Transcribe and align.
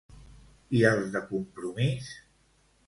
I 0.79 0.81
als 0.93 1.13
de 1.17 1.21
Compromís? 1.29 2.13